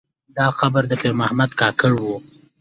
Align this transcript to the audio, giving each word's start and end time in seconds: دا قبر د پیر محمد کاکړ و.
دا 0.37 0.47
قبر 0.59 0.83
د 0.87 0.93
پیر 1.01 1.13
محمد 1.21 1.51
کاکړ 1.59 1.91
و. 1.99 2.05